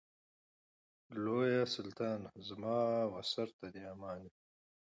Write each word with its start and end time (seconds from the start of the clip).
لوی 1.23 1.53
سلطانه 1.75 2.31
زما 2.47 2.79
و 3.11 3.15
سر 3.31 3.49
ته 3.57 3.65
دي 3.73 3.81
امان 3.93 4.17
وي 4.25 4.31